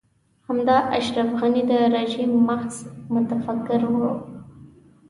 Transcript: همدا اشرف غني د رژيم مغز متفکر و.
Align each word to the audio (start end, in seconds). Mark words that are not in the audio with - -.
همدا 0.47 0.75
اشرف 0.97 1.27
غني 1.41 1.63
د 1.69 1.71
رژيم 1.95 2.31
مغز 2.47 2.75
متفکر 3.13 3.81
و. 3.85 3.93